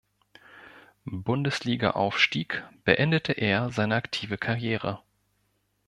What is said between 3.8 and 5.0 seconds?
aktive Karriere.